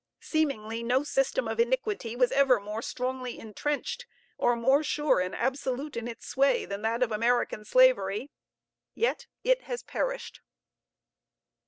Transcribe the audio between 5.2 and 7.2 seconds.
absolute in its sway, than that of